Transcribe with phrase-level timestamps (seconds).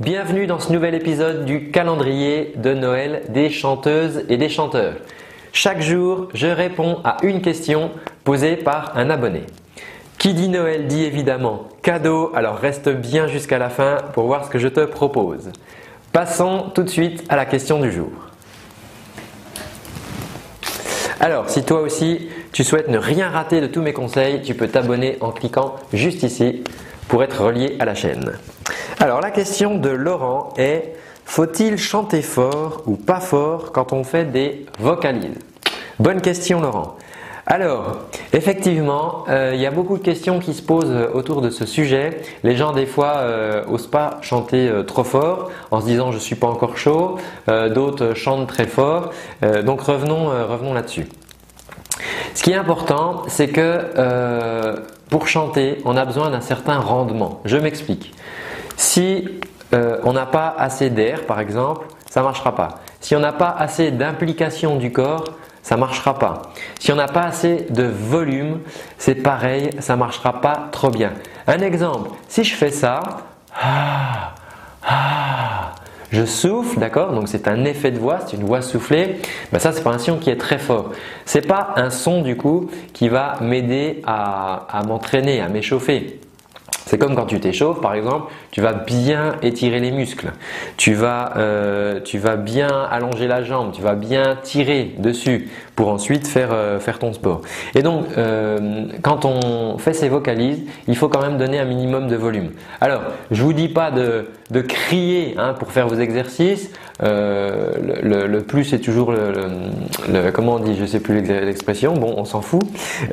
[0.00, 4.94] Bienvenue dans ce nouvel épisode du calendrier de Noël des chanteuses et des chanteurs.
[5.52, 7.90] Chaque jour, je réponds à une question
[8.24, 9.42] posée par un abonné.
[10.16, 14.50] Qui dit Noël dit évidemment cadeau, alors reste bien jusqu'à la fin pour voir ce
[14.50, 15.50] que je te propose.
[16.10, 18.10] Passons tout de suite à la question du jour.
[21.20, 24.68] Alors, si toi aussi tu souhaites ne rien rater de tous mes conseils, tu peux
[24.68, 26.64] t'abonner en cliquant juste ici
[27.08, 28.32] pour être relié à la chaîne.
[29.02, 30.94] Alors, la question de Laurent est
[31.24, 35.40] faut-il chanter fort ou pas fort quand on fait des vocalises
[35.98, 36.94] Bonne question, Laurent.
[37.44, 37.96] Alors,
[38.32, 42.20] effectivement, euh, il y a beaucoup de questions qui se posent autour de ce sujet.
[42.44, 46.18] Les gens, des fois, euh, osent pas chanter euh, trop fort en se disant je
[46.18, 47.18] suis pas encore chaud.
[47.48, 49.10] D'autres chantent très fort.
[49.64, 51.08] donc, revenons, revenons là-dessus.
[52.34, 54.76] Ce qui est important, c'est que
[55.10, 57.40] pour chanter, on a besoin d'un certain rendement.
[57.44, 58.14] Je m'explique.
[58.76, 59.28] Si
[59.72, 62.80] on n'a pas assez d'air, par exemple, ça ne marchera pas.
[63.00, 65.24] Si on n'a pas assez d'implication du corps,
[65.62, 66.42] ça marchera pas.
[66.78, 68.60] Si on n'a pas assez de volume,
[68.98, 71.12] c'est pareil, ça marchera pas trop bien.
[71.46, 73.00] Un exemple, si je fais ça,
[73.60, 74.34] ah,
[74.86, 75.72] ah,
[76.10, 77.12] je souffle, d'accord?
[77.12, 79.20] Donc c'est un effet de voix, c'est une voix soufflée.
[79.52, 80.90] Ben ça, c'est pas un son qui est très fort.
[81.24, 86.20] C'est pas un son du coup qui va m'aider à m'entraîner, à m'échauffer.
[86.86, 90.32] C'est comme quand tu t'échauffes, par exemple, tu vas bien étirer les muscles,
[90.76, 95.88] tu vas, euh, tu vas bien allonger la jambe, tu vas bien tirer dessus pour
[95.88, 97.42] ensuite faire, euh, faire ton sport.
[97.74, 102.08] Et donc, euh, quand on fait ces vocalises, il faut quand même donner un minimum
[102.08, 102.50] de volume.
[102.80, 106.70] Alors, je vous dis pas de, de crier hein, pour faire vos exercices.
[107.00, 111.94] Le, le, plus c'est toujours le, comment on dit, je sais plus l'expression.
[111.94, 112.62] Bon, on s'en fout.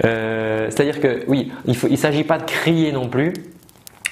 [0.00, 3.32] C'est-à-dire que oui, il ne s'agit pas de crier non plus.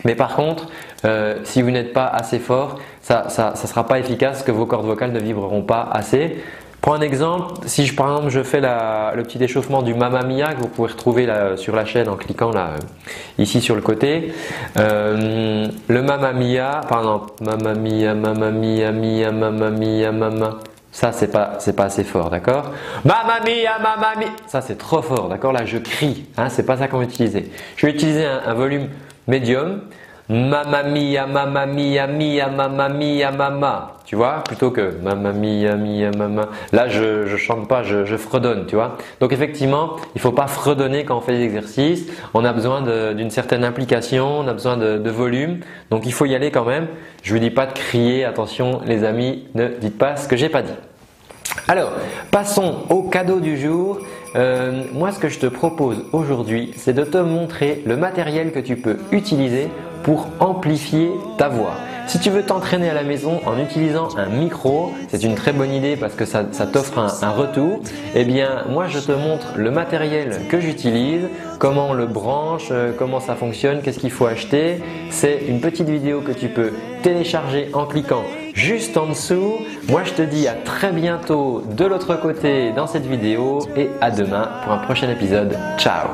[0.05, 0.69] Mais par contre,
[1.05, 4.87] euh, si vous n'êtes pas assez fort, ça ne sera pas efficace, que vos cordes
[4.87, 6.37] vocales ne vibreront pas assez.
[6.87, 10.55] Prends un exemple, si je, par exemple je fais le petit échauffement du Mamma Mia
[10.55, 12.77] que vous pouvez retrouver sur la chaîne en cliquant là,
[13.39, 14.33] ici sur le côté.
[14.79, 20.59] Euh, le Mamma Mia, par exemple, Mamma Mia, Mamma Mia, Mia, Mamma Mia, Mamma.
[20.93, 22.71] Ça, c'est pas, c'est pas assez fort, d'accord
[23.05, 24.29] Mamma mia, mamma mia.
[24.47, 26.27] Ça, c'est trop fort, d'accord Là, je crie.
[26.37, 27.51] Hein, c'est pas ça qu'on va utiliser.
[27.75, 28.91] Je vais utiliser un, volume
[29.27, 29.81] médium.
[30.29, 33.31] Mamma mia, mamma mia, mia, mamma mia.
[34.05, 36.49] Tu vois Plutôt que mamma mia, mia, mamma.
[36.73, 41.05] Là, je, je chante pas, je, fredonne, tu vois Donc, effectivement, il faut pas fredonner
[41.05, 42.07] quand on fait des exercices.
[42.35, 42.83] On a besoin
[43.13, 45.61] d'une certaine implication, on a besoin de, de volume.
[45.91, 46.89] Donc, il faut y aller quand même.
[47.23, 48.25] Je vous dis pas de crier.
[48.25, 50.75] Attention, les amis, ne dites pas ce que j'ai pas dit.
[51.69, 51.93] Alors,
[52.33, 53.99] passons au cadeau du jour.
[54.35, 58.59] Euh, moi, ce que je te propose aujourd'hui, c'est de te montrer le matériel que
[58.59, 59.69] tu peux utiliser
[60.07, 61.75] pour amplifier ta voix.
[62.07, 65.73] Si tu veux t'entraîner à la maison en utilisant un micro, c'est une très bonne
[65.73, 67.81] idée parce que ça, t'offre un, retour.
[68.15, 71.25] Eh bien, moi, je te montre le matériel que j'utilise,
[71.59, 74.81] comment le branche, euh, comment ça fonctionne, qu'est-ce qu'il faut acheter.
[75.11, 76.71] C'est une petite vidéo que tu peux
[77.03, 78.23] télécharger en cliquant
[78.55, 79.57] juste en dessous.
[79.89, 84.13] Moi, je te dis à très bientôt de l'autre côté dans cette vidéo et à
[84.13, 85.59] demain pour un prochain épisode.
[85.79, 86.07] Ciao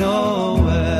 [0.00, 0.99] nowhere.